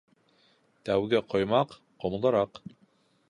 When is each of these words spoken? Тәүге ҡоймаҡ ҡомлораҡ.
Тәүге 0.89 1.19
ҡоймаҡ 1.35 1.77
ҡомлораҡ. 2.05 2.61